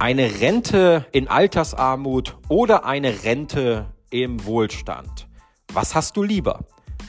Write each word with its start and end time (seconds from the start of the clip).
Eine 0.00 0.40
Rente 0.40 1.04
in 1.12 1.28
Altersarmut 1.28 2.38
oder 2.48 2.86
eine 2.86 3.22
Rente 3.22 3.92
im 4.08 4.46
Wohlstand? 4.46 5.28
Was 5.74 5.94
hast 5.94 6.16
du 6.16 6.22
lieber? 6.22 6.60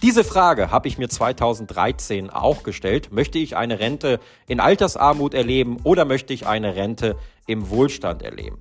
Diese 0.02 0.26
Frage 0.26 0.72
habe 0.72 0.90
ich 0.90 0.98
mir 0.98 1.08
2013 1.08 2.30
auch 2.30 2.64
gestellt. 2.64 3.14
Möchte 3.14 3.38
ich 3.38 3.56
eine 3.56 3.80
Rente 3.80 4.20
in 4.46 4.60
Altersarmut 4.60 5.34
erleben 5.34 5.78
oder 5.86 6.04
möchte 6.04 6.34
ich 6.34 6.48
eine 6.48 6.76
Rente 6.76 7.16
im 7.48 7.70
Wohlstand 7.70 8.24
erleben? 8.24 8.58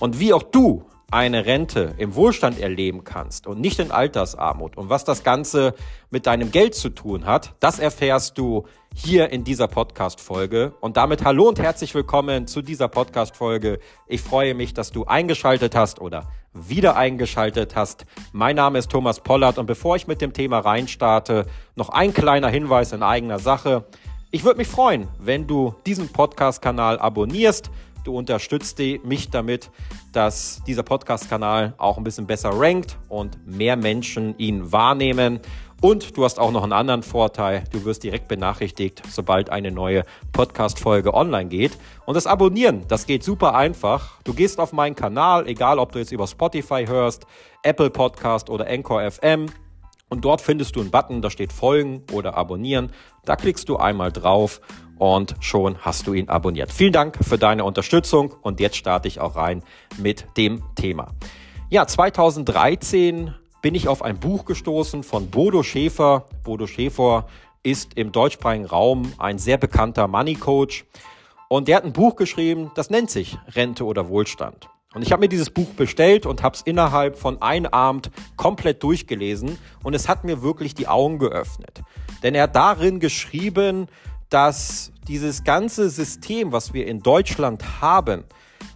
Und 0.00 0.18
wie 0.18 0.32
auch 0.32 0.42
du 0.42 0.84
eine 1.10 1.46
Rente 1.46 1.94
im 1.96 2.14
Wohlstand 2.14 2.60
erleben 2.60 3.02
kannst 3.02 3.46
und 3.46 3.60
nicht 3.60 3.78
in 3.78 3.90
Altersarmut 3.90 4.76
und 4.76 4.90
was 4.90 5.04
das 5.04 5.24
Ganze 5.24 5.74
mit 6.10 6.26
deinem 6.26 6.50
Geld 6.50 6.74
zu 6.74 6.90
tun 6.90 7.24
hat, 7.24 7.54
das 7.60 7.78
erfährst 7.78 8.36
du 8.36 8.66
hier 8.94 9.30
in 9.30 9.42
dieser 9.42 9.68
Podcast-Folge. 9.68 10.74
Und 10.80 10.98
damit 10.98 11.24
hallo 11.24 11.48
und 11.48 11.58
herzlich 11.58 11.94
willkommen 11.94 12.46
zu 12.46 12.60
dieser 12.60 12.88
Podcast-Folge. 12.88 13.78
Ich 14.06 14.20
freue 14.20 14.52
mich, 14.52 14.74
dass 14.74 14.92
du 14.92 15.04
eingeschaltet 15.04 15.74
hast 15.74 15.98
oder 15.98 16.28
wieder 16.52 16.96
eingeschaltet 16.96 17.74
hast. 17.74 18.04
Mein 18.32 18.56
Name 18.56 18.78
ist 18.78 18.90
Thomas 18.90 19.20
Pollard 19.20 19.56
und 19.56 19.64
bevor 19.64 19.96
ich 19.96 20.08
mit 20.08 20.20
dem 20.20 20.34
Thema 20.34 20.58
reinstarte, 20.58 21.46
noch 21.74 21.88
ein 21.88 22.12
kleiner 22.12 22.48
Hinweis 22.48 22.92
in 22.92 23.02
eigener 23.02 23.38
Sache. 23.38 23.86
Ich 24.30 24.44
würde 24.44 24.58
mich 24.58 24.68
freuen, 24.68 25.08
wenn 25.18 25.46
du 25.46 25.74
diesen 25.86 26.10
Podcast-Kanal 26.10 26.98
abonnierst 26.98 27.70
Du 28.04 28.16
unterstützt 28.16 28.78
mich 29.04 29.30
damit, 29.30 29.70
dass 30.12 30.62
dieser 30.66 30.82
Podcast-Kanal 30.82 31.74
auch 31.78 31.98
ein 31.98 32.04
bisschen 32.04 32.26
besser 32.26 32.50
rankt 32.52 32.96
und 33.08 33.46
mehr 33.46 33.76
Menschen 33.76 34.38
ihn 34.38 34.72
wahrnehmen. 34.72 35.40
Und 35.80 36.16
du 36.16 36.24
hast 36.24 36.40
auch 36.40 36.50
noch 36.50 36.64
einen 36.64 36.72
anderen 36.72 37.04
Vorteil. 37.04 37.62
Du 37.70 37.84
wirst 37.84 38.02
direkt 38.02 38.26
benachrichtigt, 38.26 39.02
sobald 39.08 39.50
eine 39.50 39.70
neue 39.70 40.02
Podcast-Folge 40.32 41.14
online 41.14 41.48
geht. 41.48 41.78
Und 42.04 42.14
das 42.14 42.26
Abonnieren, 42.26 42.84
das 42.88 43.06
geht 43.06 43.22
super 43.22 43.54
einfach. 43.54 44.20
Du 44.24 44.34
gehst 44.34 44.58
auf 44.58 44.72
meinen 44.72 44.96
Kanal, 44.96 45.46
egal 45.46 45.78
ob 45.78 45.92
du 45.92 46.00
jetzt 46.00 46.10
über 46.10 46.26
Spotify 46.26 46.86
hörst, 46.88 47.26
Apple 47.62 47.90
Podcast 47.90 48.50
oder 48.50 48.66
Anchor 48.66 49.08
FM. 49.08 49.46
Und 50.08 50.24
dort 50.24 50.40
findest 50.40 50.74
du 50.74 50.80
einen 50.80 50.90
Button, 50.90 51.22
da 51.22 51.30
steht 51.30 51.52
Folgen 51.52 52.02
oder 52.12 52.36
Abonnieren. 52.36 52.90
Da 53.24 53.36
klickst 53.36 53.68
du 53.68 53.76
einmal 53.76 54.10
drauf 54.10 54.60
und 54.98 55.34
schon 55.40 55.78
hast 55.78 56.06
du 56.06 56.12
ihn 56.12 56.28
abonniert. 56.28 56.72
Vielen 56.72 56.92
Dank 56.92 57.16
für 57.22 57.38
deine 57.38 57.64
Unterstützung 57.64 58.34
und 58.42 58.60
jetzt 58.60 58.76
starte 58.76 59.08
ich 59.08 59.20
auch 59.20 59.36
rein 59.36 59.62
mit 59.96 60.26
dem 60.36 60.62
Thema. 60.74 61.14
Ja, 61.70 61.86
2013 61.86 63.34
bin 63.62 63.74
ich 63.74 63.88
auf 63.88 64.02
ein 64.02 64.18
Buch 64.18 64.44
gestoßen 64.44 65.02
von 65.02 65.30
Bodo 65.30 65.62
Schäfer. 65.62 66.26
Bodo 66.44 66.66
Schäfer 66.66 67.26
ist 67.62 67.94
im 67.96 68.12
deutschsprachigen 68.12 68.66
Raum 68.66 69.12
ein 69.18 69.38
sehr 69.38 69.58
bekannter 69.58 70.08
Money 70.08 70.34
Coach 70.34 70.84
und 71.48 71.68
der 71.68 71.76
hat 71.76 71.84
ein 71.84 71.92
Buch 71.92 72.16
geschrieben, 72.16 72.70
das 72.74 72.90
nennt 72.90 73.10
sich 73.10 73.38
Rente 73.54 73.84
oder 73.84 74.08
Wohlstand. 74.08 74.68
Und 74.94 75.02
ich 75.02 75.12
habe 75.12 75.20
mir 75.20 75.28
dieses 75.28 75.50
Buch 75.50 75.68
bestellt 75.76 76.24
und 76.24 76.42
habe 76.42 76.56
es 76.56 76.62
innerhalb 76.62 77.18
von 77.18 77.42
einem 77.42 77.66
Abend 77.66 78.10
komplett 78.36 78.82
durchgelesen 78.82 79.58
und 79.82 79.94
es 79.94 80.08
hat 80.08 80.24
mir 80.24 80.42
wirklich 80.42 80.74
die 80.74 80.88
Augen 80.88 81.18
geöffnet. 81.18 81.82
Denn 82.22 82.34
er 82.34 82.44
hat 82.44 82.56
darin 82.56 82.98
geschrieben, 82.98 83.88
dass 84.30 84.92
dieses 85.06 85.44
ganze 85.44 85.90
System, 85.90 86.52
was 86.52 86.72
wir 86.72 86.86
in 86.86 87.00
Deutschland 87.00 87.80
haben, 87.80 88.24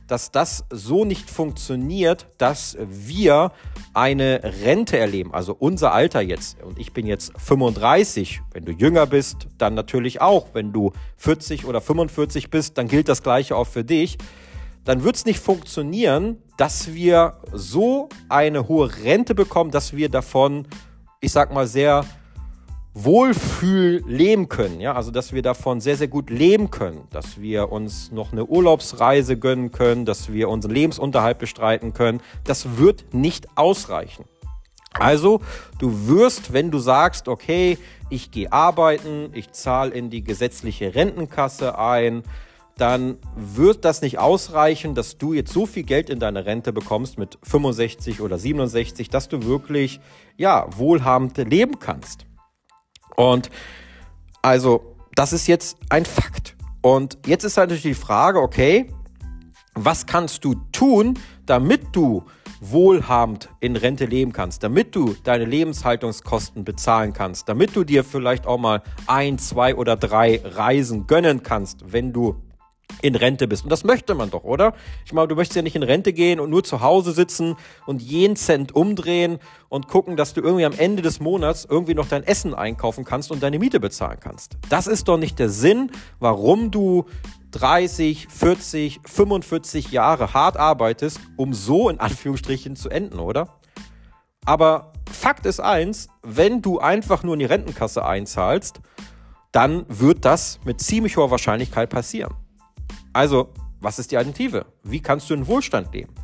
dass 0.07 0.31
das 0.31 0.65
so 0.71 1.05
nicht 1.05 1.31
funktioniert, 1.31 2.27
dass 2.39 2.77
wir 2.87 3.53
eine 3.95 4.41
Rente 4.65 4.99
erleben, 4.99 5.33
also 5.33 5.57
unser 5.59 5.93
Alter 5.93 6.21
jetzt. 6.21 6.63
Und 6.63 6.79
ich 6.79 6.93
bin 6.93 7.07
jetzt 7.07 7.33
35. 7.39 8.43
Wenn 8.53 8.65
du 8.65 8.73
jünger 8.73 9.07
bist, 9.07 9.49
dann 9.59 9.75
natürlich 9.75 10.21
auch. 10.21 10.49
Wenn 10.53 10.73
du 10.73 10.93
40 11.17 11.65
oder 11.65 11.81
45 11.81 12.51
bist, 12.51 12.77
dann 12.79 12.89
gilt 12.89 13.09
das 13.09 13.23
Gleiche 13.23 13.57
auch 13.57 13.67
für 13.67 13.85
dich. 13.85 14.19
Dann 14.85 15.05
wird 15.05 15.17
es 15.17 15.25
nicht 15.25 15.39
funktionieren, 15.39 16.39
dass 16.57 16.93
wir 16.93 17.39
so 17.53 18.09
eine 18.29 18.69
hohe 18.69 18.95
Rente 19.05 19.35
bekommen, 19.35 19.71
dass 19.71 19.97
wir 19.97 20.09
davon, 20.09 20.67
ich 21.21 21.33
sag 21.33 21.55
mal, 21.55 21.67
sehr 21.67 22.05
Wohlfühl 22.95 24.05
leben 24.07 24.49
können, 24.49 24.81
ja, 24.81 24.93
also 24.93 25.11
dass 25.11 25.33
wir 25.33 25.41
davon 25.41 25.81
sehr, 25.81 25.97
sehr 25.97 26.09
gut 26.09 26.29
leben 26.29 26.71
können, 26.71 27.07
dass 27.11 27.41
wir 27.41 27.73
uns 27.73 28.13
noch 28.13 28.33
eine 28.33 28.45
Urlaubsreise 28.45 29.39
gönnen 29.39 29.73
können, 29.73 30.05
dass 30.05 30.31
wir 30.31 30.51
unseren 30.51 30.73
Lebensunterhalt 30.73 31.39
bestreiten 31.39 31.95
können, 31.95 32.21
das 32.45 32.77
wird 32.77 33.15
nicht 33.15 33.49
ausreichen. 33.57 34.27
Also, 34.93 35.41
du 35.79 36.07
wirst, 36.07 36.53
wenn 36.53 36.71
du 36.71 36.79
sagst, 36.79 37.29
okay, 37.29 37.79
ich 38.11 38.31
gehe 38.31 38.53
arbeiten, 38.53 39.31
ich 39.33 39.53
zahle 39.53 39.93
in 39.93 40.11
die 40.11 40.23
gesetzliche 40.23 40.95
Rentenkasse 40.95 41.79
ein, 41.79 42.23
dann 42.77 43.17
wird 43.37 43.87
das 43.87 44.03
nicht 44.03 44.19
ausreichen, 44.19 44.95
dass 44.95 45.17
du 45.17 45.33
jetzt 45.33 45.53
so 45.53 45.65
viel 45.65 45.85
Geld 45.85 46.11
in 46.11 46.19
deine 46.19 46.45
Rente 46.45 46.75
bekommst 46.75 47.19
mit 47.19 47.39
65 47.43 48.21
oder 48.21 48.39
67, 48.39 49.09
dass 49.09 49.29
du 49.29 49.45
wirklich, 49.45 50.01
ja, 50.37 50.67
wohlhabend 50.77 51.39
leben 51.39 51.79
kannst. 51.79 52.27
Und 53.17 53.51
also, 54.43 54.97
das 55.15 55.33
ist 55.33 55.47
jetzt 55.47 55.77
ein 55.89 56.05
Fakt. 56.05 56.57
Und 56.81 57.19
jetzt 57.27 57.45
ist 57.45 57.57
natürlich 57.57 57.83
die 57.83 57.95
Frage, 57.95 58.41
okay, 58.41 58.93
was 59.75 60.07
kannst 60.07 60.45
du 60.45 60.55
tun, 60.73 61.19
damit 61.47 61.83
du 61.93 62.25
wohlhabend 62.61 63.49
in 63.61 63.75
Rente 63.75 64.05
leben 64.05 64.33
kannst, 64.33 64.63
damit 64.63 64.95
du 64.95 65.17
deine 65.25 65.45
Lebenshaltungskosten 65.45 66.65
bezahlen 66.65 67.13
kannst, 67.13 67.49
damit 67.49 67.75
du 67.75 67.83
dir 67.83 68.05
vielleicht 68.05 68.47
auch 68.47 68.59
mal 68.59 68.83
ein, 69.07 69.39
zwei 69.39 69.75
oder 69.75 69.97
drei 69.97 70.41
Reisen 70.45 71.07
gönnen 71.09 71.43
kannst, 71.43 71.93
wenn 71.93 72.13
du 72.13 72.37
in 73.01 73.15
Rente 73.15 73.49
bist. 73.49 73.65
Und 73.65 73.71
das 73.71 73.85
möchte 73.85 74.15
man 74.15 74.31
doch, 74.31 74.45
oder? 74.45 74.75
Ich 75.05 75.13
meine, 75.13 75.29
du 75.29 75.35
möchtest 75.35 75.57
ja 75.57 75.63
nicht 75.63 75.77
in 75.77 75.83
Rente 75.83 76.13
gehen 76.13 76.41
und 76.41 76.51
nur 76.51 76.65
zu 76.65 76.81
Hause 76.81 77.13
sitzen 77.13 77.57
und 77.87 78.03
jeden 78.03 78.37
Cent 78.37 78.75
umdrehen 78.75 79.39
und 79.69 79.89
gucken, 79.89 80.17
dass 80.17 80.35
du 80.35 80.41
irgendwie 80.41 80.65
am 80.65 80.75
Ende 80.75 81.03
des 81.03 81.21
Monats 81.21 81.67
irgendwie 81.69 81.95
noch 81.95 82.09
dein 82.09 82.25
Essen 82.25 82.55
einkaufen 82.55 83.05
kannst 83.05 83.31
und 83.31 83.43
deine 83.43 83.59
Miete 83.59 83.81
bezahlen 83.81 84.19
kannst. 84.21 84.57
Das 84.69 84.87
ist 84.87 85.09
doch 85.09 85.19
nicht 85.19 85.39
der 85.39 85.49
Sinn, 85.49 85.91
warum 86.21 86.71
du 86.71 87.07
30, 87.53 88.29
40, 88.29 89.01
45 89.05 89.93
Jahre 89.93 90.35
hart 90.35 90.57
arbeitest, 90.57 91.21
um 91.37 91.53
so 91.53 91.89
in 91.89 92.01
Anführungsstrichen 92.01 92.77
zu 92.77 92.89
enden, 92.89 93.19
oder? 93.19 93.59
Aber 94.45 94.93
Fakt 95.11 95.47
ist 95.47 95.61
eins, 95.61 96.09
wenn 96.23 96.63
du 96.63 96.79
einfach 96.79 97.23
nur 97.23 97.35
in 97.35 97.41
die 97.41 97.47
Rentenkasse 97.47 98.05
einzahlst, 98.05 98.81
dann 99.53 99.85
wird 99.89 100.25
das 100.25 100.59
mit 100.65 100.81
ziemlich 100.81 101.17
hoher 101.17 101.31
Wahrscheinlichkeit 101.31 101.91
passieren. 101.91 102.35
Also, 103.13 103.51
was 103.81 103.99
ist 103.99 104.11
die 104.13 104.17
Alternative? 104.17 104.67
Wie 104.83 105.01
kannst 105.01 105.29
du 105.29 105.35
in 105.35 105.47
Wohlstand 105.47 105.93
leben? 105.93 106.15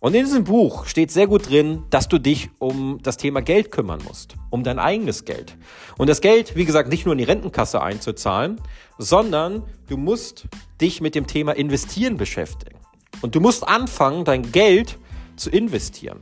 Und 0.00 0.14
in 0.14 0.24
diesem 0.24 0.44
Buch 0.44 0.86
steht 0.86 1.10
sehr 1.10 1.26
gut 1.26 1.50
drin, 1.50 1.84
dass 1.90 2.08
du 2.08 2.18
dich 2.18 2.48
um 2.58 3.00
das 3.02 3.18
Thema 3.18 3.42
Geld 3.42 3.70
kümmern 3.70 4.00
musst, 4.06 4.34
um 4.48 4.64
dein 4.64 4.78
eigenes 4.78 5.26
Geld. 5.26 5.58
Und 5.98 6.08
das 6.08 6.22
Geld, 6.22 6.56
wie 6.56 6.64
gesagt, 6.64 6.88
nicht 6.88 7.04
nur 7.04 7.12
in 7.12 7.18
die 7.18 7.24
Rentenkasse 7.24 7.82
einzuzahlen, 7.82 8.62
sondern 8.96 9.62
du 9.88 9.98
musst 9.98 10.48
dich 10.80 11.02
mit 11.02 11.14
dem 11.14 11.26
Thema 11.26 11.52
Investieren 11.52 12.16
beschäftigen. 12.16 12.78
Und 13.20 13.34
du 13.34 13.40
musst 13.40 13.68
anfangen, 13.68 14.24
dein 14.24 14.50
Geld 14.50 14.96
zu 15.36 15.50
investieren. 15.50 16.20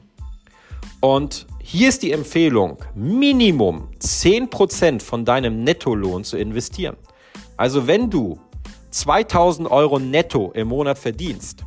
Und 1.00 1.46
hier 1.62 1.88
ist 1.88 2.02
die 2.02 2.10
Empfehlung, 2.10 2.78
Minimum 2.96 3.90
10% 4.00 5.00
von 5.00 5.24
deinem 5.24 5.62
Nettolohn 5.62 6.24
zu 6.24 6.36
investieren. 6.36 6.96
Also 7.56 7.86
wenn 7.86 8.10
du 8.10 8.40
2000 8.98 9.70
Euro 9.70 9.98
netto 9.98 10.50
im 10.54 10.68
Monat 10.68 10.98
verdienst, 10.98 11.64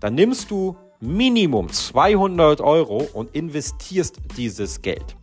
dann 0.00 0.14
nimmst 0.14 0.50
du 0.50 0.76
Minimum 1.00 1.70
200 1.70 2.60
Euro 2.60 3.08
und 3.12 3.34
investierst 3.34 4.16
dieses 4.36 4.82
Geld. 4.82 5.16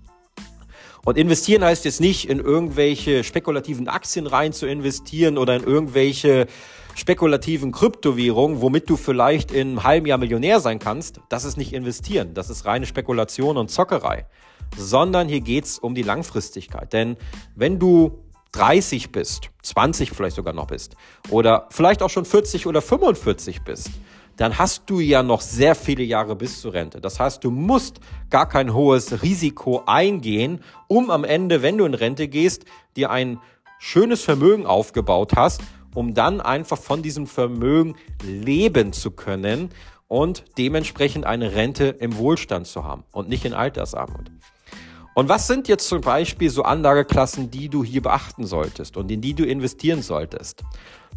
Und 1.03 1.17
investieren 1.17 1.63
heißt 1.63 1.85
jetzt 1.85 2.01
nicht 2.01 2.29
in 2.29 2.39
irgendwelche 2.39 3.23
spekulativen 3.23 3.87
Aktien 3.87 4.27
rein 4.27 4.53
zu 4.53 4.65
investieren 4.65 5.37
oder 5.37 5.55
in 5.55 5.63
irgendwelche 5.63 6.47
spekulativen 6.95 7.71
Kryptowährungen, 7.71 8.61
womit 8.61 8.89
du 8.89 8.97
vielleicht 8.97 9.51
in 9.51 9.69
einem 9.69 9.83
halben 9.83 10.05
Jahr 10.07 10.17
Millionär 10.17 10.59
sein 10.59 10.79
kannst. 10.79 11.21
Das 11.29 11.45
ist 11.45 11.57
nicht 11.57 11.73
investieren, 11.73 12.33
das 12.33 12.49
ist 12.49 12.65
reine 12.65 12.85
Spekulation 12.85 13.57
und 13.57 13.71
Zockerei. 13.71 14.25
Sondern 14.75 15.29
hier 15.29 15.41
geht's 15.41 15.79
um 15.79 15.95
die 15.95 16.03
Langfristigkeit. 16.03 16.91
Denn 16.91 17.17
wenn 17.55 17.79
du 17.79 18.19
30 18.57 19.11
bist, 19.11 19.51
20 19.61 20.11
vielleicht 20.11 20.35
sogar 20.35 20.53
noch 20.53 20.67
bist 20.67 20.95
oder 21.29 21.67
vielleicht 21.69 22.01
auch 22.01 22.09
schon 22.09 22.25
40 22.25 22.65
oder 22.65 22.81
45 22.81 23.61
bist, 23.61 23.91
dann 24.35 24.57
hast 24.57 24.89
du 24.89 24.99
ja 24.99 25.21
noch 25.21 25.41
sehr 25.41 25.75
viele 25.75 26.03
Jahre 26.03 26.35
bis 26.35 26.61
zur 26.61 26.73
Rente. 26.73 26.99
Das 26.99 27.19
heißt, 27.19 27.43
du 27.43 27.51
musst 27.51 27.99
gar 28.29 28.47
kein 28.47 28.73
hohes 28.73 29.21
Risiko 29.21 29.83
eingehen, 29.85 30.63
um 30.87 31.11
am 31.11 31.23
Ende, 31.23 31.61
wenn 31.61 31.77
du 31.77 31.85
in 31.85 31.93
Rente 31.93 32.27
gehst, 32.27 32.65
dir 32.95 33.11
ein 33.11 33.39
schönes 33.79 34.23
Vermögen 34.23 34.65
aufgebaut 34.65 35.33
hast, 35.35 35.61
um 35.93 36.15
dann 36.15 36.41
einfach 36.41 36.77
von 36.77 37.03
diesem 37.03 37.27
Vermögen 37.27 37.95
leben 38.23 38.91
zu 38.91 39.11
können 39.11 39.69
und 40.07 40.45
dementsprechend 40.57 41.25
eine 41.25 41.53
Rente 41.53 41.95
im 41.99 42.17
Wohlstand 42.17 42.65
zu 42.65 42.83
haben 42.83 43.03
und 43.11 43.29
nicht 43.29 43.45
in 43.45 43.53
Altersarmut. 43.53 44.31
Und 45.17 45.29
was 45.29 45.47
sind 45.47 45.67
jetzt 45.67 45.87
zum 45.87 46.01
Beispiel 46.01 46.51
so 46.51 46.61
Anlageklassen, 46.61 47.49
die 47.49 47.69
du 47.69 47.83
hier 47.83 48.03
beachten 48.03 48.45
solltest 48.45 48.97
und 48.97 49.09
in 49.09 49.19
die 49.19 49.33
du 49.33 49.45
investieren 49.45 50.03
solltest? 50.03 50.63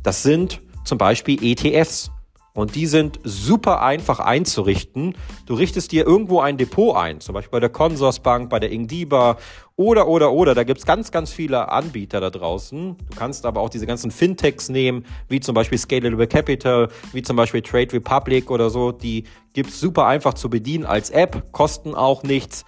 Das 0.02 0.22
sind 0.22 0.62
zum 0.86 0.96
Beispiel 0.96 1.38
ETFs, 1.44 2.10
Und 2.54 2.76
die 2.76 2.86
sind 2.86 3.20
super 3.24 3.82
einfach 3.82 4.18
einzurichten. 4.18 5.14
Du 5.44 5.52
richtest 5.52 5.92
dir 5.92 6.06
irgendwo 6.06 6.40
ein 6.40 6.56
Depot 6.56 6.96
ein, 6.96 7.20
zum 7.20 7.34
Beispiel 7.34 7.52
bei 7.52 7.60
der 7.60 7.68
Consorsbank, 7.68 8.48
bei 8.48 8.58
der 8.58 8.72
Ingdiba 8.72 9.36
oder, 9.76 10.08
oder, 10.08 10.32
oder. 10.32 10.54
Da 10.54 10.64
gibt's 10.64 10.86
ganz, 10.86 11.12
ganz 11.12 11.30
viele 11.30 11.70
Anbieter 11.70 12.20
da 12.20 12.30
draußen. 12.30 12.96
Du 12.96 13.16
kannst 13.16 13.44
aber 13.44 13.60
auch 13.60 13.68
diese 13.68 13.86
ganzen 13.86 14.10
Fintechs 14.10 14.70
nehmen, 14.70 15.04
wie 15.28 15.40
zum 15.40 15.54
Beispiel 15.54 15.76
Scalable 15.76 16.26
Capital, 16.26 16.88
wie 17.12 17.20
zum 17.20 17.36
Beispiel 17.36 17.60
Trade 17.60 17.92
Republic 17.92 18.50
oder 18.50 18.70
so. 18.70 18.92
Die 18.92 19.24
gibt's 19.52 19.78
super 19.78 20.06
einfach 20.06 20.32
zu 20.32 20.48
bedienen 20.48 20.86
als 20.86 21.10
App, 21.10 21.52
kosten 21.52 21.94
auch 21.94 22.22
nichts. 22.22 22.64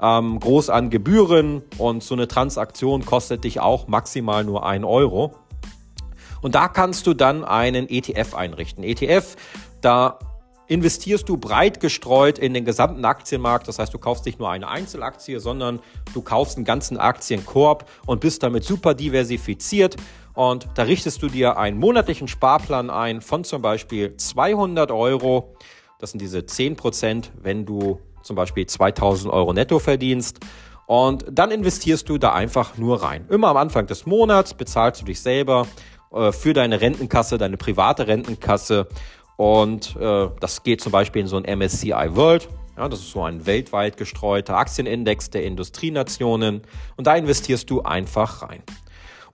Ähm, 0.00 0.40
groß 0.40 0.70
an 0.70 0.90
Gebühren 0.90 1.62
und 1.78 2.02
so 2.02 2.14
eine 2.14 2.28
Transaktion 2.28 3.04
kostet 3.04 3.44
dich 3.44 3.60
auch 3.60 3.88
maximal 3.88 4.44
nur 4.44 4.66
ein 4.66 4.84
Euro. 4.84 5.34
Und 6.42 6.54
da 6.54 6.68
kannst 6.68 7.06
du 7.06 7.14
dann 7.14 7.44
einen 7.44 7.88
ETF 7.88 8.34
einrichten. 8.34 8.84
ETF, 8.84 9.36
da 9.80 10.18
investierst 10.68 11.28
du 11.28 11.36
breit 11.36 11.80
gestreut 11.80 12.38
in 12.38 12.54
den 12.54 12.64
gesamten 12.64 13.04
Aktienmarkt. 13.04 13.68
Das 13.68 13.78
heißt, 13.78 13.94
du 13.94 13.98
kaufst 13.98 14.26
nicht 14.26 14.38
nur 14.38 14.50
eine 14.50 14.68
Einzelaktie, 14.68 15.40
sondern 15.40 15.80
du 16.12 16.22
kaufst 16.22 16.56
einen 16.56 16.64
ganzen 16.64 16.98
Aktienkorb 16.98 17.88
und 18.06 18.20
bist 18.20 18.42
damit 18.42 18.64
super 18.64 18.94
diversifiziert. 18.94 19.96
Und 20.34 20.68
da 20.74 20.82
richtest 20.82 21.22
du 21.22 21.28
dir 21.28 21.56
einen 21.56 21.78
monatlichen 21.78 22.28
Sparplan 22.28 22.90
ein 22.90 23.20
von 23.22 23.44
zum 23.44 23.62
Beispiel 23.62 24.16
200 24.16 24.90
Euro. 24.90 25.56
Das 25.98 26.10
sind 26.10 26.20
diese 26.20 26.44
10 26.44 26.76
Prozent, 26.76 27.32
wenn 27.40 27.64
du 27.64 28.00
zum 28.26 28.36
Beispiel 28.36 28.66
2000 28.66 29.32
Euro 29.32 29.52
netto 29.52 29.78
verdienst. 29.78 30.40
Und 30.86 31.24
dann 31.30 31.50
investierst 31.50 32.08
du 32.08 32.18
da 32.18 32.32
einfach 32.32 32.76
nur 32.76 33.02
rein. 33.02 33.26
Immer 33.28 33.48
am 33.48 33.56
Anfang 33.56 33.86
des 33.86 34.06
Monats 34.06 34.54
bezahlst 34.54 35.00
du 35.00 35.06
dich 35.06 35.20
selber 35.20 35.66
äh, 36.12 36.30
für 36.32 36.52
deine 36.52 36.80
Rentenkasse, 36.80 37.38
deine 37.38 37.56
private 37.56 38.06
Rentenkasse. 38.06 38.86
Und 39.36 39.96
äh, 39.96 40.28
das 40.40 40.62
geht 40.62 40.80
zum 40.80 40.92
Beispiel 40.92 41.22
in 41.22 41.28
so 41.28 41.36
ein 41.36 41.58
MSCI 41.58 42.10
World. 42.10 42.48
Ja, 42.76 42.88
das 42.88 43.00
ist 43.00 43.10
so 43.10 43.22
ein 43.22 43.46
weltweit 43.46 43.96
gestreuter 43.96 44.56
Aktienindex 44.56 45.30
der 45.30 45.44
Industrienationen. 45.44 46.62
Und 46.96 47.06
da 47.06 47.16
investierst 47.16 47.68
du 47.70 47.82
einfach 47.82 48.42
rein. 48.42 48.62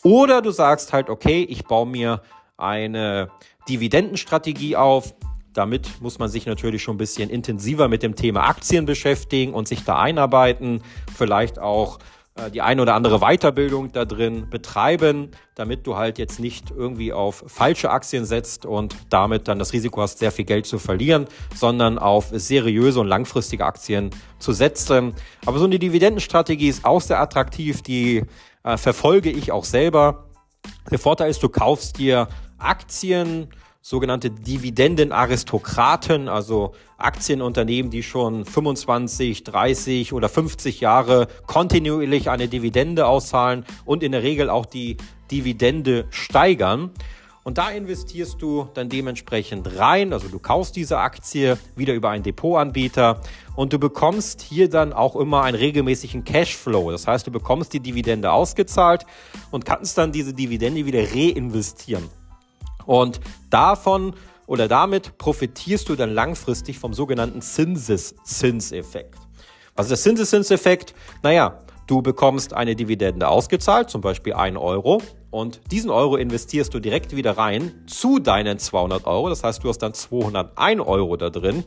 Oder 0.03 0.43
du 0.43 0.51
sagst 0.51 0.93
halt, 0.93 1.11
okay, 1.11 1.43
ich 1.49 1.65
baue 1.65 1.87
mir 1.87 2.23
eine 2.57 3.31
Dividendenstrategie 3.69 4.77
auf. 4.77 5.15
Damit 5.53 6.01
muss 6.01 6.19
man 6.19 6.29
sich 6.29 6.47
natürlich 6.47 6.83
schon 6.83 6.95
ein 6.95 6.99
bisschen 6.99 7.31
intensiver 7.31 7.89
mit 7.89 8.03
dem 8.03 8.17
Thema 8.17 8.49
Aktien 8.49 8.87
beschäftigen 8.87 9.55
und 9.55 9.69
sich 9.69 9.85
da 9.85 9.99
einarbeiten. 9.99 10.83
Vielleicht 11.15 11.59
auch 11.59 11.99
äh, 12.35 12.51
die 12.51 12.63
eine 12.63 12.83
oder 12.83 12.95
andere 12.95 13.19
Weiterbildung 13.21 13.93
da 13.93 14.05
drin 14.05 14.49
betreiben, 14.49 15.31
damit 15.55 15.87
du 15.87 15.97
halt 15.97 16.19
jetzt 16.19 16.41
nicht 16.41 16.71
irgendwie 16.71 17.13
auf 17.13 17.45
falsche 17.47 17.91
Aktien 17.91 18.25
setzt 18.25 18.65
und 18.65 18.97
damit 19.11 19.49
dann 19.49 19.59
das 19.59 19.73
Risiko 19.75 20.01
hast, 20.01 20.19
sehr 20.19 20.33
viel 20.33 20.47
Geld 20.47 20.65
zu 20.65 20.79
verlieren, 20.79 21.27
sondern 21.55 21.99
auf 21.99 22.31
seriöse 22.33 23.01
und 23.01 23.09
langfristige 23.09 23.67
Aktien 23.67 24.11
zu 24.39 24.53
setzen. 24.53 25.15
Aber 25.45 25.59
so 25.59 25.67
eine 25.67 25.79
Dividendenstrategie 25.79 26.69
ist 26.69 26.85
auch 26.87 27.03
sehr 27.03 27.21
attraktiv, 27.21 27.83
die 27.83 28.25
äh, 28.65 28.77
verfolge 28.79 29.31
ich 29.31 29.53
auch 29.53 29.65
selber. 29.65 30.31
Der 30.91 30.99
Vorteil 30.99 31.31
ist, 31.31 31.43
du 31.43 31.51
kaufst 31.51 31.99
dir 31.99 32.29
Aktien, 32.59 33.49
sogenannte 33.83 34.31
Dividendenaristokraten, 34.31 36.29
also 36.29 36.73
Aktienunternehmen, 36.99 37.91
die 37.91 38.05
schon 38.05 38.45
25, 38.45 39.43
30 39.43 40.13
oder 40.13 40.29
50 40.29 40.81
Jahre 40.81 41.27
kontinuierlich 41.47 42.31
eine 42.31 42.47
Dividende 42.47 43.07
auszahlen 43.07 43.67
und 43.85 44.05
in 44.05 44.13
der 44.13 44.23
Regel 44.23 44.51
auch 44.51 44.67
die 44.67 44.97
Dividende 45.33 46.07
steigern. 46.11 46.93
Und 47.45 47.59
da 47.59 47.71
investierst 47.71 48.41
du 48.41 48.69
dann 48.73 48.89
dementsprechend 48.89 49.77
rein, 49.77 50.13
also 50.13 50.29
du 50.29 50.39
kaufst 50.39 50.77
diese 50.77 50.99
Aktie 50.99 51.59
wieder 51.75 51.93
über 51.93 52.11
einen 52.11 52.23
Depotanbieter 52.23 53.21
und 53.57 53.73
du 53.73 53.81
bekommst 53.81 54.43
hier 54.43 54.71
dann 54.71 54.93
auch 54.93 55.17
immer 55.17 55.43
einen 55.43 55.57
regelmäßigen 55.57 56.23
Cashflow. 56.23 56.93
Das 56.93 57.09
heißt, 57.09 57.27
du 57.27 57.33
bekommst 57.33 57.73
die 57.73 57.81
Dividende 57.81 58.31
ausgezahlt 58.31 59.05
und 59.51 59.65
kannst 59.65 59.99
dann 59.99 60.13
diese 60.13 60.33
Dividende 60.33 60.87
wieder 60.87 61.01
reinvestieren. 61.01 62.22
Und 62.87 63.21
davon 63.51 64.15
oder 64.47 64.69
damit 64.69 65.19
profitierst 65.19 65.89
du 65.89 65.97
dann 65.97 66.13
langfristig 66.13 66.79
vom 66.79 66.95
sogenannten 66.95 67.41
Zinseszinseffekt. 67.41 69.19
Was 69.77 69.87
ist 69.87 69.91
der 69.91 69.99
Zinseszinseffekt? 69.99 70.95
Naja, 71.23 71.61
du 71.87 72.03
bekommst 72.03 72.53
eine 72.53 72.77
Dividende 72.77 73.29
ausgezahlt, 73.29 73.89
zum 73.89 74.01
Beispiel 74.01 74.35
1 74.35 74.59
Euro, 74.59 75.01
und 75.31 75.63
diesen 75.71 75.89
Euro 75.89 76.17
investierst 76.17 76.75
du 76.75 76.79
direkt 76.79 77.17
wieder 77.17 77.39
rein 77.39 77.73
zu 77.87 78.19
deinen 78.19 78.59
200 78.59 79.07
Euro. 79.07 79.31
Das 79.31 79.43
heißt, 79.43 79.65
du 79.65 79.71
hast 79.71 79.79
dann 79.79 79.95
201 79.95 80.83
Euro 80.83 81.17
da 81.17 81.31
drin. 81.31 81.65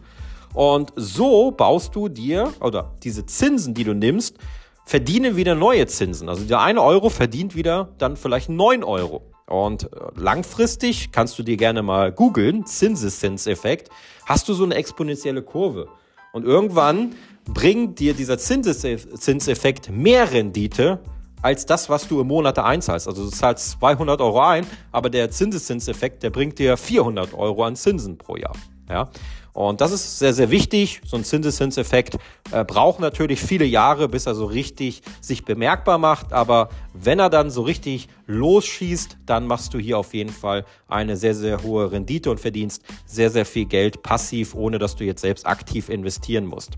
Und 0.54 0.94
so 0.96 1.50
baust 1.50 1.96
du 1.96 2.08
dir, 2.08 2.54
oder 2.62 2.94
diese 3.02 3.26
Zinsen, 3.26 3.74
die 3.74 3.84
du 3.84 3.96
nimmst, 3.96 4.38
verdienen 4.86 5.36
wieder 5.36 5.56
neue 5.56 5.88
Zinsen. 5.88 6.30
Also 6.30 6.46
der 6.46 6.62
1 6.62 6.80
Euro 6.80 7.10
verdient 7.10 7.56
wieder 7.56 7.90
dann 7.98 8.18
vielleicht 8.18 8.50
9 8.50 8.84
Euro. 8.84 9.24
Und 9.48 9.84
äh, 9.84 9.88
langfristig 10.16 11.12
kannst 11.12 11.38
du 11.38 11.44
dir 11.44 11.58
gerne 11.58 11.84
mal 11.84 12.12
googeln, 12.12 12.66
Zinseszinseffekt, 12.66 13.90
hast 14.26 14.50
du 14.50 14.54
so 14.54 14.64
eine 14.64 14.76
exponentielle 14.76 15.44
Kurve. 15.44 15.88
Und 16.34 16.46
irgendwann 16.46 17.16
bringt 17.46 18.00
dir 18.00 18.14
dieser 18.14 18.38
Zinseszinseffekt 18.38 19.90
mehr 19.90 20.32
Rendite 20.32 21.00
als 21.42 21.66
das, 21.66 21.90
was 21.90 22.08
du 22.08 22.20
im 22.20 22.28
Monat 22.28 22.58
einzahlst. 22.58 23.08
Also 23.08 23.26
du 23.26 23.30
zahlst 23.30 23.72
200 23.80 24.20
Euro 24.20 24.42
ein, 24.42 24.66
aber 24.92 25.12
der 25.12 25.30
Zinseszinseffekt, 25.30 26.24
der 26.24 26.32
bringt 26.32 26.58
dir 26.58 26.76
400 26.76 27.36
Euro 27.36 27.64
an 27.64 27.76
Zinsen 27.76 28.18
pro 28.18 28.36
Jahr. 28.36 28.56
Ja? 28.90 29.10
Und 29.56 29.80
das 29.80 29.94
ist 29.94 30.20
sehr, 30.20 30.34
sehr 30.34 30.52
wichtig. 30.52 31.00
So 31.06 31.16
ein 31.16 31.24
Zinseszinseffekt 31.24 32.18
äh, 32.52 32.66
braucht 32.66 33.00
natürlich 33.00 33.40
viele 33.40 33.64
Jahre, 33.64 34.10
bis 34.10 34.26
er 34.26 34.36
so 34.36 34.44
richtig 34.44 35.02
sich 35.22 35.46
bemerkbar 35.46 35.98
macht. 35.98 36.34
Aber 36.34 36.68
wenn 36.94 37.20
er 37.20 37.30
dann 37.30 37.50
so 37.50 37.62
richtig 37.62 38.10
losschießt, 38.28 39.18
dann 39.26 39.48
machst 39.48 39.74
du 39.74 39.80
hier 39.80 39.98
auf 39.98 40.14
jeden 40.14 40.34
Fall 40.34 40.66
eine 40.90 41.16
sehr, 41.16 41.34
sehr 41.34 41.64
hohe 41.64 41.90
Rendite 41.90 42.30
und 42.32 42.42
verdienst 42.42 42.84
sehr, 43.06 43.30
sehr 43.30 43.46
viel 43.46 43.64
Geld 43.64 44.04
passiv, 44.04 44.56
ohne 44.56 44.78
dass 44.78 44.98
du 44.98 45.06
jetzt 45.06 45.22
selbst 45.22 45.48
aktiv 45.48 45.88
investieren 45.88 46.46
musst. 46.46 46.74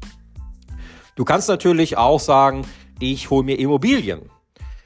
Du 1.15 1.25
kannst 1.25 1.49
natürlich 1.49 1.97
auch 1.97 2.19
sagen, 2.19 2.61
ich 2.99 3.31
hole 3.31 3.43
mir 3.43 3.57
Immobilien. 3.57 4.29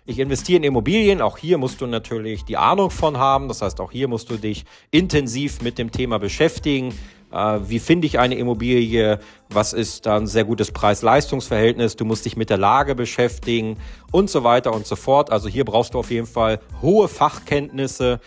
Ich 0.05 0.17
investiere 0.17 0.57
in 0.57 0.63
Immobilien. 0.63 1.21
Auch 1.21 1.38
hier 1.38 1.57
musst 1.57 1.81
du 1.81 1.88
natürlich 1.88 2.45
die 2.45 2.55
Ahnung 2.55 2.89
von 2.89 3.17
haben. 3.17 3.50
Das 3.50 3.62
heißt, 3.62 3.81
auch 3.81 3.91
hier 3.91 4.07
musst 4.07 4.29
du 4.29 4.38
dich 4.38 4.63
intensiv 4.91 5.62
mit 5.62 5.77
dem 5.77 5.91
Thema 5.91 6.19
beschäftigen. 6.19 6.93
Äh, 7.31 7.59
wie 7.67 7.79
finde 7.79 8.07
ich 8.07 8.19
eine 8.19 8.35
Immobilie? 8.35 9.19
Was 9.50 9.73
ist 9.73 10.05
da 10.05 10.17
ein 10.17 10.27
sehr 10.27 10.43
gutes 10.43 10.71
Preis-Leistungs-Verhältnis? 10.71 11.95
Du 11.95 12.05
musst 12.05 12.25
dich 12.25 12.38
mit 12.38 12.50
der 12.50 12.57
Lage 12.57 12.95
beschäftigen 12.95 13.77
und 14.11 14.29
so 14.29 14.43
weiter 14.43 14.73
und 14.73 14.85
so 14.85 14.95
fort. 14.95 15.31
Also 15.31 15.50
hier 15.50 15.65
brauchst 15.65 15.93
du 15.93 16.00
auf 16.00 16.11
jeden 16.11 16.27
Fall 16.27 16.59
hohe 16.81 17.07
Fachkenntnisse, 17.07 18.19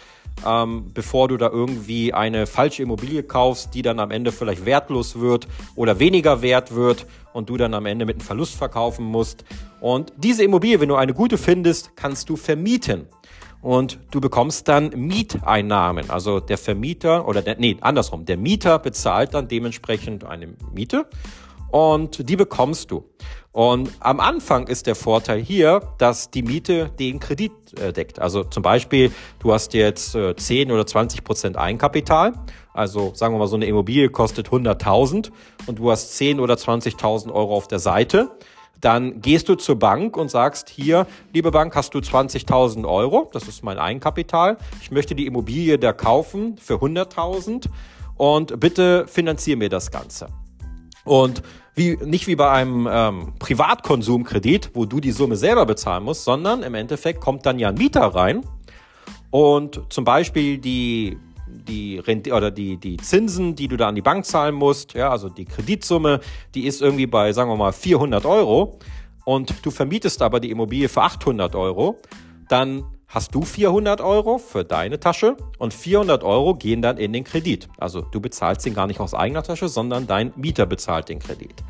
ähm, 0.47 0.91
bevor 0.93 1.29
du 1.29 1.37
da 1.37 1.49
irgendwie 1.49 2.13
eine 2.13 2.47
falsche 2.47 2.83
Immobilie 2.83 3.23
kaufst, 3.23 3.75
die 3.75 3.83
dann 3.83 4.01
am 4.01 4.11
Ende 4.11 4.33
vielleicht 4.33 4.67
wertlos 4.67 5.21
wird 5.21 5.47
oder 5.77 5.99
weniger 5.99 6.43
wert 6.43 6.75
wird 6.75 7.07
und 7.33 7.51
du 7.51 7.57
dann 7.57 7.75
am 7.75 7.87
Ende 7.87 8.07
mit 8.07 8.17
einem 8.17 8.27
Verlust 8.27 8.57
verkaufen 8.57 9.05
musst. 9.05 9.45
Und 9.81 10.13
diese 10.17 10.45
Immobilie, 10.45 10.81
wenn 10.81 10.89
du 10.89 10.97
eine 10.97 11.15
gute 11.15 11.39
findest, 11.39 11.97
kannst 11.97 12.29
du 12.29 12.37
vermieten 12.37 13.07
und 13.65 13.99
du 14.11 14.21
bekommst 14.21 14.69
dann 14.69 14.91
Mieteinnahmen. 14.91 16.11
Also 16.11 16.39
der 16.39 16.59
Vermieter 16.59 17.27
oder 17.27 17.41
der, 17.41 17.57
nee, 17.59 17.79
andersrum, 17.81 18.27
der 18.27 18.37
Mieter 18.37 18.79
bezahlt 18.79 19.33
dann 19.33 19.49
dementsprechend 19.49 20.23
eine 20.23 20.55
Miete 20.75 21.07
und 21.71 22.29
die 22.29 22.37
bekommst 22.37 22.91
du. 22.91 23.05
Und 23.53 23.91
am 24.01 24.21
Anfang 24.21 24.67
ist 24.67 24.87
der 24.87 24.95
Vorteil 24.95 25.41
hier, 25.41 25.81
dass 25.97 26.31
die 26.31 26.43
Miete 26.43 26.91
den 26.99 27.21
Kredit 27.21 27.53
äh, 27.81 27.93
deckt. 27.93 28.19
Also 28.19 28.45
zum 28.45 28.63
Beispiel, 28.63 29.11
du 29.39 29.53
hast 29.53 29.73
jetzt 29.73 30.15
äh, 30.15 30.37
10 30.37 30.71
oder 30.71 30.87
20 30.87 31.25
Prozent 31.25 31.57
Eigenkapital. 31.57 32.35
Also 32.75 33.13
sagen 33.15 33.35
wir 33.35 33.39
mal, 33.39 33.47
so 33.47 33.57
eine 33.57 33.65
Immobilie 33.65 34.11
kostet 34.11 34.49
100.000 34.49 35.31
und 35.67 35.79
du 35.79 35.91
hast 35.91 36.17
10 36.17 36.39
oder 36.39 36.55
20.000 36.55 37.33
Euro 37.33 37.57
auf 37.57 37.67
der 37.67 37.79
Seite 37.79 38.31
dann 38.81 39.21
gehst 39.21 39.49
du 39.49 39.55
zur 39.55 39.79
Bank 39.79 40.17
und 40.17 40.31
sagst, 40.31 40.69
hier, 40.69 41.07
liebe 41.33 41.51
Bank, 41.51 41.75
hast 41.75 41.95
du 41.95 41.99
20.000 41.99 42.87
Euro, 42.87 43.31
das 43.33 43.49
ist 43.49 43.65
mein 43.65 43.79
Eigenkapital, 43.79 44.59
ich 44.83 44.91
möchte 44.91 45.15
die 45.15 45.27
Immobilie 45.27 45.79
da 45.79 45.93
kaufen 45.93 46.57
für 46.59 46.75
100.000 46.75 47.69
und 48.17 48.61
bitte 48.61 49.07
finanziere 49.07 49.57
mir 49.57 49.69
das 49.69 49.91
Ganze. 49.91 50.29
Und 51.05 51.43
wie, 51.75 51.97
nicht 52.05 52.27
wie 52.29 52.37
bei 52.37 52.51
einem 52.51 52.89
ähm, 52.91 53.33
Privatkonsumkredit, 53.39 54.71
wo 54.75 54.85
du 54.85 55.01
die 55.01 55.11
Summe 55.11 55.37
selber 55.37 55.67
bezahlen 55.67 56.05
musst, 56.05 56.25
sondern 56.25 56.63
im 56.63 56.75
Endeffekt 56.75 57.21
kommt 57.21 57.47
dann 57.47 57.59
ja 57.59 57.71
ein 57.71 57.75
Mieter 57.75 58.03
rein 58.03 58.45
und 59.31 59.81
zum 59.89 60.05
Beispiel 60.05 60.59
die 60.59 61.19
die 61.65 61.99
Rent 61.99 62.31
oder 62.31 62.51
die, 62.51 62.77
die 62.77 62.97
Zinsen, 62.97 63.55
die 63.55 63.69
du 63.69 63.77
da 63.77 63.89
an 63.89 63.95
die 63.95 64.03
Bank 64.03 64.25
zahlen 64.25 64.55
musst, 64.55 64.95
ja, 64.95 65.11
also 65.11 65.29
die 65.29 65.45
Kreditsumme, 65.45 66.21
die 66.55 66.67
ist 66.67 66.83
irgendwie 66.83 67.07
bei, 67.07 67.33
sagen 67.33 67.51
wir 67.51 67.57
mal, 67.57 67.73
400 67.73 68.25
Euro 68.27 68.79
und 69.25 69.55
du 69.65 69.71
vermietest 69.71 70.23
aber 70.23 70.41
die 70.41 70.51
Immobilie 70.51 70.89
für 70.89 71.03
800 71.03 71.55
Euro, 71.55 71.99
dann 72.49 72.85
hast 73.15 73.33
du 73.35 73.43
400 73.43 74.01
Euro 74.01 74.39
für 74.39 74.65
deine 74.65 74.99
Tasche 74.99 75.37
und 75.59 75.73
400 75.73 76.25
Euro 76.25 76.55
gehen 76.55 76.83
dann 76.83 76.99
in 76.99 77.13
den 77.13 77.23
Kredit. 77.23 77.69
Also 77.79 78.01
du 78.01 78.21
bezahlst 78.21 78.67
den 78.67 78.75
gar 78.75 78.89
nicht 78.89 78.99
aus 78.99 79.15
eigener 79.15 79.45
Tasche, 79.45 79.69
sondern 79.69 80.09
dein 80.09 80.33
Mieter 80.37 80.67
bezahlt 80.67 81.09
den 81.09 81.21
Kredit. 81.21 81.63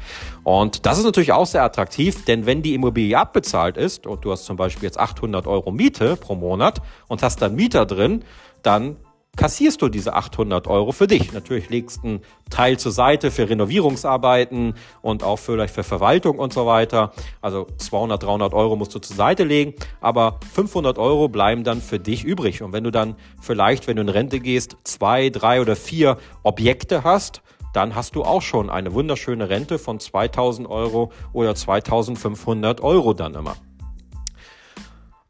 Und 0.42 0.86
das 0.86 0.98
ist 0.98 1.04
natürlich 1.04 1.32
auch 1.32 1.46
sehr 1.46 1.62
attraktiv, 1.62 2.24
denn 2.24 2.46
wenn 2.46 2.62
die 2.62 2.74
Immobilie 2.74 3.18
abbezahlt 3.18 3.76
ist 3.76 4.06
und 4.06 4.24
du 4.24 4.32
hast 4.32 4.46
zum 4.46 4.56
Beispiel 4.56 4.84
jetzt 4.84 4.98
800 4.98 5.46
Euro 5.46 5.70
Miete 5.70 6.16
pro 6.16 6.34
Monat 6.34 6.80
und 7.08 7.22
hast 7.22 7.42
dann 7.42 7.54
Mieter 7.54 7.84
drin, 7.84 8.24
dann 8.62 8.96
kassierst 9.36 9.82
du 9.82 9.88
diese 9.88 10.14
800 10.14 10.66
Euro 10.66 10.92
für 10.92 11.06
dich. 11.06 11.32
Natürlich 11.32 11.70
legst 11.70 12.04
einen 12.04 12.20
Teil 12.50 12.78
zur 12.78 12.92
Seite 12.92 13.30
für 13.30 13.48
Renovierungsarbeiten 13.48 14.74
und 15.02 15.22
auch 15.22 15.38
vielleicht 15.38 15.74
für 15.74 15.84
Verwaltung 15.84 16.38
und 16.38 16.52
so 16.52 16.66
weiter. 16.66 17.12
Also 17.40 17.66
200, 17.78 18.22
300 18.22 18.54
Euro 18.54 18.76
musst 18.76 18.94
du 18.94 18.98
zur 18.98 19.16
Seite 19.16 19.44
legen, 19.44 19.74
aber 20.00 20.40
500 20.54 20.98
Euro 20.98 21.28
bleiben 21.28 21.64
dann 21.64 21.80
für 21.80 21.98
dich 21.98 22.24
übrig. 22.24 22.62
Und 22.62 22.72
wenn 22.72 22.84
du 22.84 22.90
dann 22.90 23.16
vielleicht, 23.40 23.86
wenn 23.86 23.96
du 23.96 24.02
in 24.02 24.08
Rente 24.08 24.40
gehst, 24.40 24.76
zwei, 24.84 25.30
drei 25.30 25.60
oder 25.60 25.76
vier 25.76 26.18
Objekte 26.42 27.04
hast, 27.04 27.42
dann 27.72 27.96
hast 27.96 28.14
du 28.14 28.22
auch 28.22 28.42
schon 28.42 28.70
eine 28.70 28.94
wunderschöne 28.94 29.48
Rente 29.48 29.78
von 29.78 29.98
2000 29.98 30.68
Euro 30.68 31.10
oder 31.32 31.54
2500 31.54 32.80
Euro 32.80 33.14
dann 33.14 33.34
immer. 33.34 33.56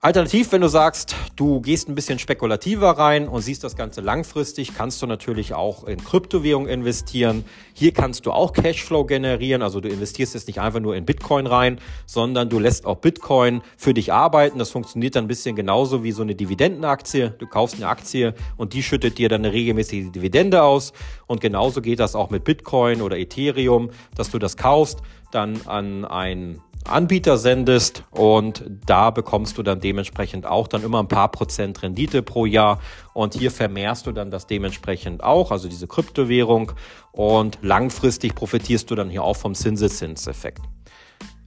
Alternativ, 0.05 0.53
wenn 0.53 0.61
du 0.61 0.69
sagst, 0.69 1.17
du 1.35 1.63
gehst 1.63 1.89
ein 1.89 1.95
bisschen 1.95 2.19
spekulativer 2.19 2.91
rein 2.91 3.27
und 3.27 3.41
siehst 3.41 3.65
das 3.65 3.75
Ganze 3.75 4.03
langfristig, 4.03 4.75
kannst 4.75 5.01
du 5.01 5.07
natürlich 5.07 5.55
auch 5.55 5.85
in 5.85 5.97
Kryptowährung 5.97 6.69
investieren. 6.69 7.43
Hier 7.73 7.91
kannst 7.93 8.27
du 8.27 8.33
auch 8.33 8.53
Cashflow 8.53 9.07
generieren. 9.07 9.63
Also 9.63 9.81
du 9.81 9.89
investierst 9.89 10.35
jetzt 10.35 10.47
nicht 10.47 10.61
einfach 10.61 10.81
nur 10.81 10.95
in 10.95 11.07
Bitcoin 11.07 11.47
rein, 11.47 11.79
sondern 12.05 12.51
du 12.51 12.59
lässt 12.59 12.85
auch 12.85 12.97
Bitcoin 12.97 13.63
für 13.79 13.95
dich 13.95 14.13
arbeiten. 14.13 14.59
Das 14.59 14.69
funktioniert 14.71 15.17
dann 15.17 15.25
ein 15.25 15.29
bisschen 15.29 15.57
genauso 15.57 16.05
wie 16.05 16.13
so 16.13 16.21
eine 16.21 16.35
Dividendenaktie. 16.35 17.31
Du 17.39 17.47
kaufst 17.47 17.77
eine 17.77 17.89
Aktie 17.89 18.35
und 18.59 18.75
die 18.75 18.83
schüttet 18.83 19.17
dir 19.17 19.31
dann 19.31 19.43
eine 19.43 19.55
regelmäßige 19.55 20.13
Dividende 20.13 20.65
aus. 20.65 20.93
Und 21.27 21.41
genauso 21.41 21.81
geht 21.81 21.99
das 21.99 22.15
auch 22.15 22.29
mit 22.29 22.45
Bitcoin 22.45 23.01
oder 23.01 23.17
Ethereum, 23.17 23.89
dass 24.15 24.31
du 24.31 24.39
das 24.39 24.59
kaufst, 24.59 24.99
dann 25.33 25.63
an 25.67 26.05
ein 26.05 26.61
Anbieter 26.89 27.39
sendest 27.39 28.05
und 28.11 28.65
da 28.87 29.11
bekommst 29.11 29.57
du 29.57 29.63
dann 29.63 29.81
dementsprechend 29.81 30.47
auch 30.47 30.69
dann 30.69 30.83
immer 30.83 31.01
ein 31.01 31.09
paar 31.09 31.31
Prozent 31.31 31.83
Rendite 31.83 32.23
pro 32.23 32.45
Jahr 32.45 32.81
und 33.15 33.35
hier 33.35 33.51
vermehrst 33.51 34.07
du 34.07 34.13
dann 34.13 34.31
das 34.31 34.47
dementsprechend 34.47 35.25
auch, 35.25 35.51
also 35.51 35.69
diese 35.69 35.87
Kryptowährung 35.87 36.73
und 37.13 37.59
langfristig 37.63 38.35
profitierst 38.35 38.91
du 38.91 38.95
dann 38.95 39.09
hier 39.09 39.23
auch 39.23 39.37
vom 39.37 39.55
Zinseszinseffekt. 39.55 40.61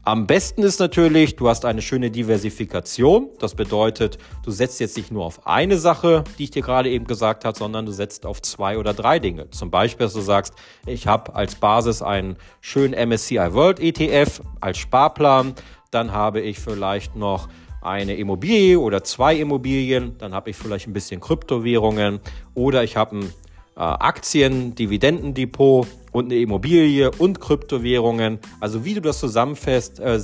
Am 0.08 0.26
besten 0.26 0.64
ist 0.64 0.80
natürlich, 0.80 1.36
du 1.36 1.50
hast 1.50 1.66
eine 1.66 1.82
schöne 1.82 2.10
Diversifikation. 2.10 3.28
Das 3.40 3.56
bedeutet, 3.56 4.18
du 4.46 4.52
setzt 4.52 4.80
jetzt 4.80 4.96
nicht 4.96 5.12
nur 5.12 5.26
auf 5.26 5.46
eine 5.46 5.78
Sache, 5.78 6.24
die 6.40 6.46
ich 6.46 6.52
dir 6.52 6.62
gerade 6.62 6.90
eben 6.90 7.08
gesagt 7.08 7.44
habe, 7.44 7.58
sondern 7.58 7.86
du 7.86 7.92
setzt 7.92 8.26
auf 8.26 8.42
zwei 8.42 8.78
oder 8.78 8.94
drei 8.94 9.20
Dinge. 9.20 9.50
Zum 9.50 9.70
Beispiel, 9.70 10.06
dass 10.06 10.14
du 10.14 10.22
sagst, 10.22 10.54
ich 10.86 11.08
habe 11.08 11.36
als 11.36 11.56
Basis 11.56 12.02
einen 12.02 12.38
schönen 12.62 12.94
MSCI 12.94 13.52
World 13.52 13.82
ETF 13.82 14.40
als 14.62 14.78
Sparplan. 14.78 15.56
Dann 15.92 16.14
habe 16.14 16.40
ich 16.40 16.58
vielleicht 16.58 17.18
noch 17.18 17.50
eine 17.82 18.16
Immobilie 18.16 18.80
oder 18.80 19.04
zwei 19.04 19.36
Immobilien. 19.36 20.18
Dann 20.20 20.34
habe 20.34 20.52
ich 20.52 20.56
vielleicht 20.56 20.88
ein 20.88 20.94
bisschen 20.94 21.20
Kryptowährungen 21.20 22.22
oder 22.54 22.82
ich 22.86 22.96
habe 22.96 23.18
ein 23.18 23.24
äh, 23.24 23.47
Aktien, 23.82 24.76
Dividendendepot 24.76 25.88
und 26.12 26.26
eine 26.26 26.36
Immobilie 26.36 27.12
und 27.12 27.40
Kryptowährungen. 27.40 28.40
Also 28.60 28.84
wie 28.84 28.96
du 28.96 29.02
das 29.02 29.20
zusammensetzt, 29.20 30.00
äh, 30.00 30.20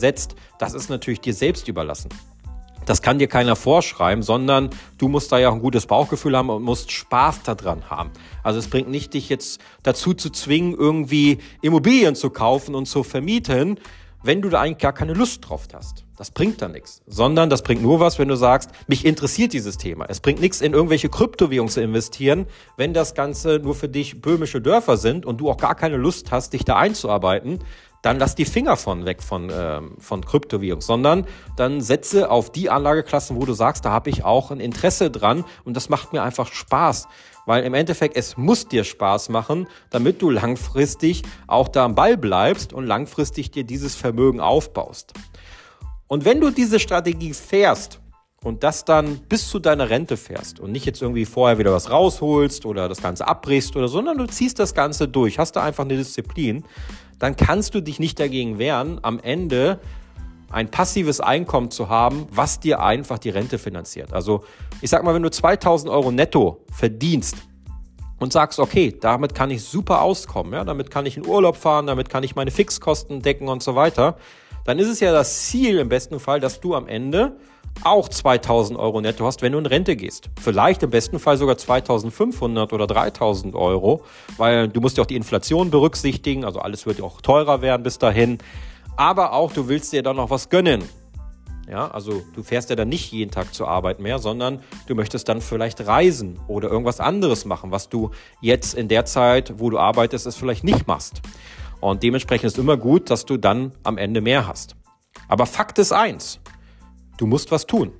das 0.59 0.73
ist 0.73 0.89
natürlich 0.89 1.21
dir 1.21 1.33
selbst 1.33 1.67
überlassen. 1.67 2.09
Das 2.85 3.01
kann 3.01 3.17
dir 3.17 3.27
keiner 3.27 3.55
vorschreiben, 3.55 4.23
sondern 4.23 4.69
du 4.97 5.07
musst 5.07 5.31
da 5.31 5.37
ja 5.37 5.49
auch 5.49 5.53
ein 5.53 5.61
gutes 5.61 5.85
Bauchgefühl 5.85 6.35
haben 6.35 6.49
und 6.49 6.63
musst 6.63 6.91
Spaß 6.91 7.43
daran 7.43 7.89
haben. 7.89 8.11
Also 8.43 8.59
es 8.59 8.67
bringt 8.67 8.89
nicht 8.89 9.13
dich 9.13 9.29
jetzt 9.29 9.61
dazu 9.83 10.13
zu 10.13 10.29
zwingen, 10.29 10.73
irgendwie 10.73 11.37
Immobilien 11.61 12.15
zu 12.15 12.29
kaufen 12.29 12.75
und 12.75 12.85
zu 12.85 13.03
vermieten, 13.03 13.79
wenn 14.23 14.41
du 14.41 14.49
da 14.49 14.61
eigentlich 14.61 14.79
gar 14.79 14.93
keine 14.93 15.13
Lust 15.13 15.47
drauf 15.47 15.67
hast. 15.73 16.05
Das 16.17 16.31
bringt 16.31 16.61
da 16.61 16.67
nichts. 16.67 17.01
Sondern 17.07 17.49
das 17.49 17.61
bringt 17.61 17.81
nur 17.81 17.99
was, 17.99 18.19
wenn 18.19 18.27
du 18.27 18.35
sagst, 18.35 18.71
mich 18.87 19.05
interessiert 19.05 19.53
dieses 19.53 19.77
Thema. 19.77 20.05
Es 20.07 20.19
bringt 20.19 20.39
nichts, 20.39 20.61
in 20.61 20.73
irgendwelche 20.73 21.09
Kryptowährungen 21.09 21.71
zu 21.71 21.81
investieren, 21.81 22.45
wenn 22.77 22.93
das 22.93 23.13
Ganze 23.13 23.59
nur 23.59 23.75
für 23.75 23.89
dich 23.89 24.21
böhmische 24.21 24.61
Dörfer 24.61 24.97
sind 24.97 25.25
und 25.25 25.37
du 25.37 25.49
auch 25.49 25.57
gar 25.57 25.75
keine 25.75 25.97
Lust 25.97 26.31
hast, 26.31 26.53
dich 26.53 26.63
da 26.63 26.77
einzuarbeiten, 26.77 27.59
dann 28.03 28.19
lass 28.19 28.35
die 28.35 28.45
Finger 28.45 28.75
von 28.75 29.05
weg 29.05 29.23
von, 29.23 29.49
ähm, 29.51 29.95
von 29.97 30.23
Kryptowährung, 30.25 30.81
sondern 30.81 31.25
dann 31.55 31.79
setze 31.81 32.29
auf 32.29 32.51
die 32.51 32.69
Anlageklassen, 32.69 33.37
wo 33.37 33.45
du 33.45 33.53
sagst, 33.53 33.85
da 33.85 33.91
habe 33.91 34.09
ich 34.09 34.25
auch 34.25 34.51
ein 34.51 34.59
Interesse 34.59 35.09
dran 35.09 35.45
und 35.63 35.75
das 35.77 35.87
macht 35.89 36.11
mir 36.11 36.21
einfach 36.21 36.51
Spaß. 36.51 37.07
Weil 37.45 37.63
im 37.63 37.73
Endeffekt, 37.73 38.15
es 38.15 38.37
muss 38.37 38.67
dir 38.67 38.83
Spaß 38.83 39.29
machen, 39.29 39.67
damit 39.89 40.21
du 40.21 40.29
langfristig 40.29 41.23
auch 41.47 41.67
da 41.67 41.85
am 41.85 41.95
Ball 41.95 42.17
bleibst 42.17 42.73
und 42.73 42.85
langfristig 42.85 43.51
dir 43.51 43.63
dieses 43.63 43.95
Vermögen 43.95 44.39
aufbaust. 44.39 45.13
Und 46.07 46.25
wenn 46.25 46.39
du 46.39 46.51
diese 46.51 46.79
Strategie 46.79 47.33
fährst 47.33 47.99
und 48.43 48.63
das 48.63 48.85
dann 48.85 49.19
bis 49.29 49.49
zu 49.49 49.59
deiner 49.59 49.89
Rente 49.89 50.17
fährst 50.17 50.59
und 50.59 50.71
nicht 50.71 50.85
jetzt 50.85 51.01
irgendwie 51.01 51.25
vorher 51.25 51.57
wieder 51.57 51.73
was 51.73 51.89
rausholst 51.89 52.65
oder 52.65 52.87
das 52.89 53.01
Ganze 53.01 53.27
abbrichst 53.27 53.75
oder 53.75 53.87
so, 53.87 53.97
sondern 53.97 54.17
du 54.17 54.27
ziehst 54.27 54.59
das 54.59 54.73
Ganze 54.73 55.07
durch, 55.07 55.39
hast 55.39 55.53
da 55.55 55.63
einfach 55.63 55.85
eine 55.85 55.97
Disziplin, 55.97 56.63
dann 57.19 57.35
kannst 57.35 57.73
du 57.73 57.81
dich 57.81 57.99
nicht 57.99 58.19
dagegen 58.19 58.59
wehren, 58.59 58.99
am 59.01 59.19
Ende 59.19 59.79
ein 60.53 60.69
passives 60.69 61.19
Einkommen 61.19 61.71
zu 61.71 61.89
haben, 61.89 62.27
was 62.31 62.59
dir 62.59 62.81
einfach 62.81 63.19
die 63.19 63.29
Rente 63.29 63.57
finanziert. 63.57 64.13
Also 64.13 64.43
ich 64.81 64.89
sag 64.89 65.03
mal, 65.03 65.13
wenn 65.13 65.23
du 65.23 65.31
2000 65.31 65.91
Euro 65.91 66.11
netto 66.11 66.63
verdienst 66.71 67.37
und 68.19 68.31
sagst, 68.31 68.59
okay, 68.59 68.95
damit 68.99 69.33
kann 69.33 69.49
ich 69.49 69.63
super 69.63 70.01
auskommen, 70.01 70.53
ja, 70.53 70.63
damit 70.63 70.91
kann 70.91 71.05
ich 71.05 71.17
in 71.17 71.25
Urlaub 71.25 71.57
fahren, 71.57 71.87
damit 71.87 72.09
kann 72.09 72.23
ich 72.23 72.35
meine 72.35 72.51
Fixkosten 72.51 73.21
decken 73.21 73.49
und 73.49 73.63
so 73.63 73.75
weiter, 73.75 74.17
dann 74.65 74.79
ist 74.79 74.87
es 74.87 74.99
ja 74.99 75.11
das 75.11 75.47
Ziel 75.47 75.79
im 75.79 75.89
besten 75.89 76.19
Fall, 76.19 76.39
dass 76.39 76.61
du 76.61 76.75
am 76.75 76.87
Ende 76.87 77.35
auch 77.83 78.07
2000 78.07 78.77
Euro 78.77 79.01
netto 79.01 79.25
hast, 79.25 79.41
wenn 79.41 79.53
du 79.53 79.57
in 79.57 79.65
Rente 79.65 79.95
gehst. 79.95 80.29
Vielleicht 80.39 80.83
im 80.83 80.91
besten 80.91 81.17
Fall 81.17 81.37
sogar 81.37 81.57
2500 81.57 82.71
oder 82.71 82.85
3000 82.85 83.55
Euro, 83.55 84.03
weil 84.37 84.67
du 84.69 84.79
musst 84.79 84.97
ja 84.97 85.03
auch 85.03 85.07
die 85.07 85.15
Inflation 85.15 85.71
berücksichtigen, 85.71 86.45
also 86.45 86.59
alles 86.59 86.85
wird 86.85 86.99
ja 86.99 87.03
auch 87.03 87.21
teurer 87.21 87.61
werden 87.61 87.81
bis 87.81 87.97
dahin 87.97 88.37
aber 88.95 89.33
auch 89.33 89.51
du 89.51 89.67
willst 89.67 89.93
dir 89.93 90.03
dann 90.03 90.15
noch 90.15 90.29
was 90.29 90.49
gönnen. 90.49 90.83
Ja, 91.69 91.89
also 91.89 92.21
du 92.35 92.43
fährst 92.43 92.69
ja 92.69 92.75
dann 92.75 92.89
nicht 92.89 93.11
jeden 93.11 93.31
Tag 93.31 93.53
zur 93.53 93.69
Arbeit 93.69 93.99
mehr, 93.99 94.19
sondern 94.19 94.59
du 94.87 94.95
möchtest 94.95 95.29
dann 95.29 95.39
vielleicht 95.39 95.87
reisen 95.87 96.37
oder 96.47 96.69
irgendwas 96.69 96.99
anderes 96.99 97.45
machen, 97.45 97.71
was 97.71 97.87
du 97.87 98.11
jetzt 98.41 98.73
in 98.73 98.89
der 98.89 99.05
Zeit, 99.05 99.59
wo 99.59 99.69
du 99.69 99.79
arbeitest, 99.79 100.27
es 100.27 100.35
vielleicht 100.35 100.65
nicht 100.65 100.87
machst. 100.87 101.21
Und 101.79 102.03
dementsprechend 102.03 102.47
ist 102.47 102.57
immer 102.57 102.77
gut, 102.77 103.09
dass 103.09 103.25
du 103.25 103.37
dann 103.37 103.71
am 103.83 103.97
Ende 103.97 104.19
mehr 104.21 104.45
hast. 104.47 104.75
Aber 105.29 105.45
Fakt 105.45 105.79
ist 105.79 105.93
eins, 105.93 106.39
du 107.17 107.27
musst 107.27 107.51
was 107.51 107.65
tun. 107.65 107.93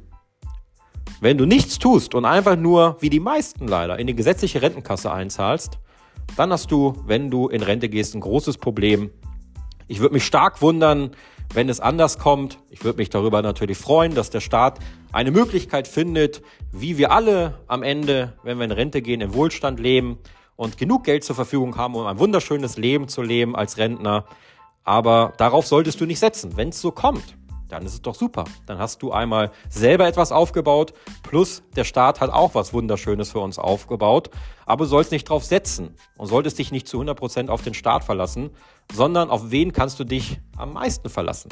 Wenn 1.22 1.38
du 1.38 1.46
nichts 1.46 1.80
tust 1.80 2.16
und 2.16 2.26
einfach 2.26 2.58
nur, 2.58 2.98
wie 3.00 3.10
die 3.10 3.22
meisten 3.22 3.68
leider, 3.68 3.98
in 3.98 4.08
die 4.08 4.16
gesetzliche 4.16 4.62
Rentenkasse 4.62 5.12
einzahlst, 5.12 5.80
dann 6.36 6.52
hast 6.52 6.70
du, 6.70 6.96
wenn 7.06 7.32
du 7.32 7.48
in 7.48 7.64
Rente 7.64 7.88
gehst, 7.88 8.14
ein 8.14 8.22
großes 8.22 8.58
Problem, 8.58 9.10
ich 9.94 10.00
würde 10.00 10.16
mich 10.16 10.26
stark 10.26 10.64
wundern, 10.64 11.12
wenn 11.54 11.70
es 11.70 11.80
anders 11.80 12.18
kommt. 12.18 12.58
Ich 12.72 12.84
würde 12.84 12.98
mich 12.98 13.12
darüber 13.12 13.44
natürlich 13.44 13.78
freuen, 13.78 14.16
dass 14.16 14.32
der 14.32 14.40
Staat 14.40 14.80
eine 15.12 15.30
Möglichkeit 15.30 15.88
findet, 15.88 16.42
wie 16.72 16.98
wir 16.98 17.12
alle 17.12 17.60
am 17.68 17.84
Ende, 17.84 18.34
wenn 18.42 18.58
wir 18.58 18.66
in 18.66 18.72
Rente 18.72 19.04
gehen, 19.04 19.22
im 19.22 19.36
Wohlstand 19.36 19.80
leben 19.80 20.18
und 20.56 20.80
genug 20.80 21.04
Geld 21.04 21.24
zur 21.24 21.36
Verfügung 21.36 21.78
haben, 21.78 21.94
um 21.94 22.08
ein 22.08 22.18
wunderschönes 22.18 22.76
Leben 22.78 23.08
zu 23.08 23.22
leben 23.22 23.56
als 23.56 23.78
Rentner. 23.78 24.26
Aber 24.84 25.34
darauf 25.38 25.68
solltest 25.68 26.02
du 26.02 26.08
nicht 26.08 26.18
setzen. 26.18 26.58
Wenn 26.58 26.70
es 26.70 26.82
so 26.82 26.90
kommt, 26.90 27.38
dann 27.70 27.86
ist 27.86 27.94
es 27.94 28.02
doch 28.02 28.16
super. 28.16 28.46
Dann 28.66 28.78
hast 28.78 29.02
du 29.02 29.12
einmal 29.12 29.52
selber 29.70 30.08
etwas 30.08 30.32
aufgebaut, 30.32 30.94
plus 31.24 31.64
der 31.76 31.84
Staat 31.84 32.22
hat 32.22 32.30
auch 32.30 32.56
was 32.56 32.74
Wunderschönes 32.74 33.32
für 33.32 33.40
uns 33.40 33.60
aufgebaut. 33.60 34.30
Aber 34.66 34.86
du 34.86 34.90
sollst 34.90 35.12
nicht 35.12 35.30
drauf 35.30 35.44
setzen 35.44 35.96
und 36.18 36.28
solltest 36.28 36.60
dich 36.60 36.72
nicht 36.72 36.88
zu 36.88 36.98
100 36.98 37.18
Prozent 37.18 37.50
auf 37.50 37.62
den 37.62 37.74
Staat 37.74 38.04
verlassen, 38.04 38.52
sondern 38.94 39.30
auf 39.30 39.52
wen 39.52 39.74
kannst 39.74 40.00
du 40.00 40.04
dich 40.04 40.40
am 40.58 40.74
meisten 40.74 41.10
verlassen? 41.10 41.50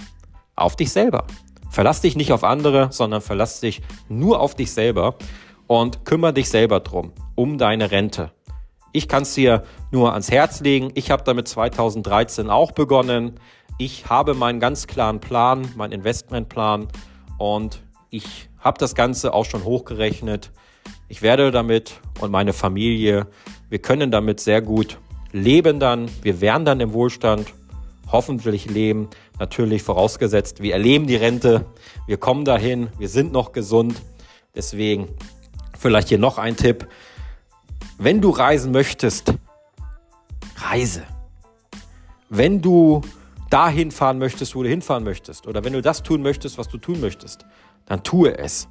Auf 0.55 0.75
dich 0.75 0.91
selber. 0.91 1.25
Verlass 1.69 2.01
dich 2.01 2.15
nicht 2.15 2.33
auf 2.33 2.43
andere, 2.43 2.91
sondern 2.91 3.21
verlass 3.21 3.61
dich 3.61 3.81
nur 4.09 4.41
auf 4.41 4.55
dich 4.55 4.71
selber 4.71 5.15
und 5.67 6.03
kümmere 6.03 6.33
dich 6.33 6.49
selber 6.49 6.81
drum, 6.81 7.13
um 7.35 7.57
deine 7.57 7.91
Rente. 7.91 8.31
Ich 8.93 9.07
kann 9.07 9.23
es 9.23 9.33
dir 9.33 9.63
nur 9.89 10.11
ans 10.11 10.29
Herz 10.29 10.59
legen. 10.59 10.91
Ich 10.95 11.11
habe 11.11 11.23
damit 11.23 11.47
2013 11.47 12.49
auch 12.49 12.73
begonnen. 12.73 13.39
Ich 13.83 14.05
habe 14.05 14.35
meinen 14.35 14.59
ganz 14.59 14.85
klaren 14.85 15.19
Plan, 15.19 15.67
meinen 15.75 15.91
Investmentplan 15.91 16.87
und 17.39 17.81
ich 18.11 18.47
habe 18.59 18.77
das 18.77 18.93
Ganze 18.93 19.33
auch 19.33 19.45
schon 19.45 19.63
hochgerechnet. 19.63 20.51
Ich 21.07 21.23
werde 21.23 21.49
damit 21.49 21.99
und 22.19 22.29
meine 22.29 22.53
Familie, 22.53 23.25
wir 23.69 23.79
können 23.79 24.11
damit 24.11 24.39
sehr 24.39 24.61
gut 24.61 24.99
leben 25.31 25.79
dann. 25.79 26.11
Wir 26.21 26.41
werden 26.41 26.63
dann 26.63 26.79
im 26.79 26.93
Wohlstand 26.93 27.55
hoffentlich 28.11 28.69
leben. 28.69 29.09
Natürlich 29.39 29.81
vorausgesetzt, 29.81 30.61
wir 30.61 30.73
erleben 30.73 31.07
die 31.07 31.15
Rente, 31.15 31.65
wir 32.05 32.17
kommen 32.17 32.45
dahin, 32.45 32.89
wir 32.99 33.09
sind 33.09 33.31
noch 33.31 33.51
gesund. 33.51 33.99
Deswegen 34.53 35.07
vielleicht 35.75 36.09
hier 36.09 36.19
noch 36.19 36.37
ein 36.37 36.55
Tipp. 36.55 36.87
Wenn 37.97 38.21
du 38.21 38.29
reisen 38.29 38.73
möchtest, 38.73 39.33
reise. 40.69 41.01
Wenn 42.29 42.61
du 42.61 43.01
dahin 43.51 43.91
fahren 43.91 44.17
möchtest, 44.17 44.55
wo 44.55 44.63
du 44.63 44.69
hinfahren 44.69 45.03
möchtest, 45.03 45.47
oder 45.47 45.63
wenn 45.63 45.73
du 45.73 45.81
das 45.81 46.01
tun 46.01 46.21
möchtest, 46.21 46.57
was 46.57 46.67
du 46.67 46.77
tun 46.77 46.99
möchtest, 46.99 47.45
dann 47.85 48.03
tue 48.03 48.37
es. 48.37 48.67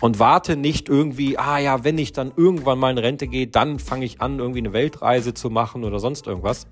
Und 0.00 0.18
warte 0.18 0.56
nicht 0.56 0.88
irgendwie, 0.88 1.38
ah 1.38 1.58
ja, 1.58 1.84
wenn 1.84 1.98
ich 1.98 2.12
dann 2.12 2.32
irgendwann 2.36 2.78
mal 2.78 2.90
in 2.90 2.98
Rente 2.98 3.28
gehe, 3.28 3.46
dann 3.46 3.78
fange 3.78 4.04
ich 4.04 4.20
an, 4.20 4.38
irgendwie 4.38 4.58
eine 4.60 4.72
Weltreise 4.72 5.34
zu 5.34 5.50
machen 5.50 5.84
oder 5.84 6.00
sonst 6.00 6.26
irgendwas. 6.26 6.66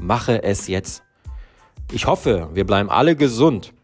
Mache 0.00 0.42
es 0.42 0.66
jetzt. 0.66 1.04
Ich 1.92 2.06
hoffe, 2.06 2.48
wir 2.54 2.66
bleiben 2.66 2.90
alle 2.90 3.14
gesund. 3.14 3.74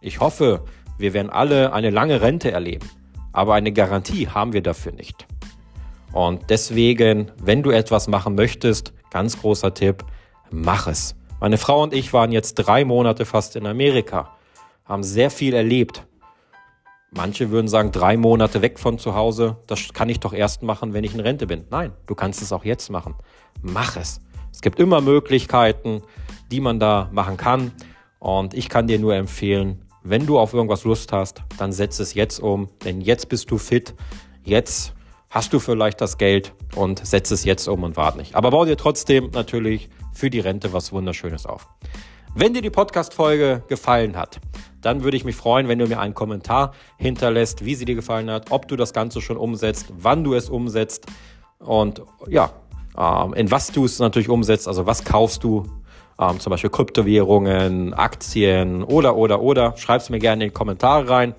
Ich 0.00 0.20
hoffe, 0.20 0.64
wir 0.98 1.14
werden 1.14 1.30
alle 1.30 1.72
eine 1.72 1.90
lange 1.90 2.20
Rente 2.20 2.50
erleben. 2.50 2.90
Aber 3.32 3.54
eine 3.54 3.72
Garantie 3.72 4.28
haben 4.28 4.52
wir 4.52 4.62
dafür 4.62 4.92
nicht. 4.92 5.26
Und 6.12 6.50
deswegen, 6.50 7.30
wenn 7.40 7.62
du 7.62 7.70
etwas 7.70 8.08
machen 8.08 8.34
möchtest, 8.34 8.92
ganz 9.10 9.40
großer 9.40 9.72
Tipp, 9.72 10.04
mach 10.50 10.88
es. 10.88 11.14
Meine 11.42 11.58
Frau 11.58 11.82
und 11.82 11.92
ich 11.92 12.12
waren 12.12 12.30
jetzt 12.30 12.54
drei 12.54 12.84
Monate 12.84 13.24
fast 13.24 13.56
in 13.56 13.66
Amerika, 13.66 14.30
haben 14.84 15.02
sehr 15.02 15.28
viel 15.28 15.54
erlebt. 15.54 16.06
Manche 17.10 17.50
würden 17.50 17.66
sagen, 17.66 17.90
drei 17.90 18.16
Monate 18.16 18.62
weg 18.62 18.78
von 18.78 18.96
zu 18.96 19.16
Hause, 19.16 19.56
das 19.66 19.92
kann 19.92 20.08
ich 20.08 20.20
doch 20.20 20.34
erst 20.34 20.62
machen, 20.62 20.92
wenn 20.92 21.02
ich 21.02 21.14
in 21.14 21.18
Rente 21.18 21.48
bin. 21.48 21.64
Nein, 21.68 21.94
du 22.06 22.14
kannst 22.14 22.42
es 22.42 22.52
auch 22.52 22.64
jetzt 22.64 22.90
machen. 22.90 23.16
Mach 23.60 23.96
es. 23.96 24.20
Es 24.52 24.60
gibt 24.60 24.78
immer 24.78 25.00
Möglichkeiten, 25.00 26.02
die 26.52 26.60
man 26.60 26.78
da 26.78 27.08
machen 27.10 27.36
kann. 27.38 27.72
Und 28.20 28.54
ich 28.54 28.68
kann 28.68 28.86
dir 28.86 29.00
nur 29.00 29.16
empfehlen, 29.16 29.84
wenn 30.04 30.26
du 30.26 30.38
auf 30.38 30.54
irgendwas 30.54 30.84
Lust 30.84 31.10
hast, 31.10 31.42
dann 31.58 31.72
setz 31.72 31.98
es 31.98 32.14
jetzt 32.14 32.38
um. 32.38 32.68
Denn 32.84 33.00
jetzt 33.00 33.28
bist 33.28 33.50
du 33.50 33.58
fit. 33.58 33.96
Jetzt 34.44 34.94
hast 35.28 35.52
du 35.52 35.58
vielleicht 35.58 36.00
das 36.00 36.18
Geld 36.18 36.54
und 36.76 37.04
setz 37.04 37.32
es 37.32 37.42
jetzt 37.42 37.66
um 37.66 37.82
und 37.82 37.96
warte 37.96 38.18
nicht. 38.18 38.36
Aber 38.36 38.52
bau 38.52 38.64
dir 38.64 38.76
trotzdem 38.76 39.30
natürlich 39.32 39.90
für 40.22 40.30
die 40.30 40.38
Rente 40.38 40.72
was 40.72 40.92
Wunderschönes 40.92 41.46
auf. 41.46 41.66
Wenn 42.36 42.54
dir 42.54 42.62
die 42.62 42.70
Podcast-Folge 42.70 43.64
gefallen 43.66 44.16
hat, 44.16 44.38
dann 44.80 45.02
würde 45.02 45.16
ich 45.16 45.24
mich 45.24 45.34
freuen, 45.34 45.66
wenn 45.66 45.80
du 45.80 45.88
mir 45.88 45.98
einen 45.98 46.14
Kommentar 46.14 46.74
hinterlässt, 46.96 47.64
wie 47.64 47.74
sie 47.74 47.86
dir 47.86 47.96
gefallen 47.96 48.30
hat, 48.30 48.52
ob 48.52 48.68
du 48.68 48.76
das 48.76 48.92
Ganze 48.92 49.20
schon 49.20 49.36
umsetzt, 49.36 49.92
wann 49.98 50.22
du 50.22 50.34
es 50.34 50.48
umsetzt 50.48 51.06
und 51.58 52.02
ja, 52.28 52.52
ähm, 52.96 53.34
in 53.34 53.50
was 53.50 53.72
du 53.72 53.84
es 53.84 53.98
natürlich 53.98 54.28
umsetzt, 54.28 54.68
also 54.68 54.86
was 54.86 55.02
kaufst 55.02 55.42
du, 55.42 55.64
ähm, 56.20 56.38
zum 56.38 56.52
Beispiel 56.52 56.70
Kryptowährungen, 56.70 57.92
Aktien 57.92 58.84
oder, 58.84 59.16
oder, 59.16 59.42
oder. 59.42 59.76
Schreib 59.76 60.02
es 60.02 60.08
mir 60.08 60.20
gerne 60.20 60.44
in 60.44 60.50
die 60.50 60.54
Kommentare 60.54 61.08
rein. 61.08 61.34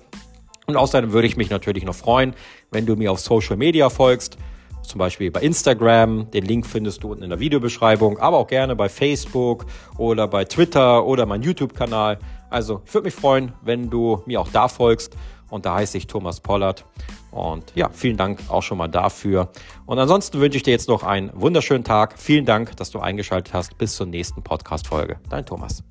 Und 0.66 0.76
außerdem 0.76 1.12
würde 1.12 1.26
ich 1.26 1.38
mich 1.38 1.48
natürlich 1.48 1.84
noch 1.84 1.94
freuen, 1.94 2.34
wenn 2.70 2.84
du 2.84 2.96
mir 2.96 3.12
auf 3.12 3.20
Social 3.20 3.56
Media 3.56 3.88
folgst 3.88 4.36
zum 4.84 4.98
Beispiel 4.98 5.30
bei 5.30 5.40
Instagram. 5.40 6.30
Den 6.30 6.44
Link 6.44 6.66
findest 6.66 7.02
du 7.02 7.12
unten 7.12 7.24
in 7.24 7.30
der 7.30 7.40
Videobeschreibung, 7.40 8.18
aber 8.18 8.38
auch 8.38 8.46
gerne 8.46 8.76
bei 8.76 8.88
Facebook 8.88 9.66
oder 9.98 10.28
bei 10.28 10.44
Twitter 10.44 11.04
oder 11.04 11.26
mein 11.26 11.42
YouTube-Kanal. 11.42 12.18
Also 12.50 12.82
ich 12.84 12.94
würde 12.94 13.06
mich 13.06 13.14
freuen, 13.14 13.52
wenn 13.62 13.90
du 13.90 14.22
mir 14.26 14.40
auch 14.40 14.48
da 14.48 14.68
folgst. 14.68 15.16
Und 15.50 15.66
da 15.66 15.74
heiße 15.76 15.98
ich 15.98 16.06
Thomas 16.06 16.40
Pollard. 16.40 16.84
Und 17.30 17.72
ja, 17.74 17.88
vielen 17.92 18.16
Dank 18.16 18.40
auch 18.48 18.62
schon 18.62 18.78
mal 18.78 18.88
dafür. 18.88 19.50
Und 19.86 19.98
ansonsten 19.98 20.40
wünsche 20.40 20.56
ich 20.56 20.62
dir 20.62 20.72
jetzt 20.72 20.88
noch 20.88 21.02
einen 21.02 21.30
wunderschönen 21.34 21.84
Tag. 21.84 22.18
Vielen 22.18 22.44
Dank, 22.44 22.76
dass 22.76 22.90
du 22.90 23.00
eingeschaltet 23.00 23.54
hast. 23.54 23.76
Bis 23.78 23.94
zur 23.96 24.06
nächsten 24.06 24.42
Podcast-Folge. 24.42 25.18
Dein 25.28 25.44
Thomas. 25.44 25.84